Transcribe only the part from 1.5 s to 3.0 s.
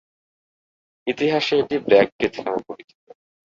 এটি Black Death নামে পরিচিত।